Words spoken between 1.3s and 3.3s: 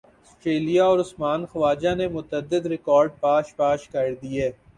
خواجہ نے متعدد ریکارڈز